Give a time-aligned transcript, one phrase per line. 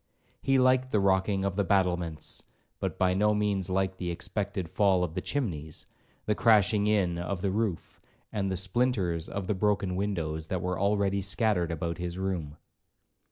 [0.41, 2.41] He 'liked the rocking of the battlements,'
[2.79, 5.85] but by no means liked the expected fall of the chimneys,
[6.25, 8.01] the crashing in of the roof,
[8.33, 12.57] and the splinters of the broken windows that were already scattered about his room.